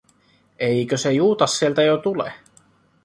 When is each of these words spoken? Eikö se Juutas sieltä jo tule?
Eikö 0.59 0.97
se 0.97 1.13
Juutas 1.13 1.59
sieltä 1.59 1.81
jo 1.83 1.97
tule? 1.97 2.33